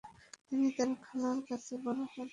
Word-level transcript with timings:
তিনি 0.47 0.67
তার 0.77 0.89
খালার 1.05 1.39
কাছে 1.49 1.73
বড় 1.83 1.99
হন। 2.11 2.27